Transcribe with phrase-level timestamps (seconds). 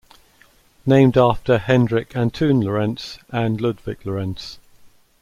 [0.83, 4.57] Named after Hendrik Antoon Lorentz and Ludvig Lorenz.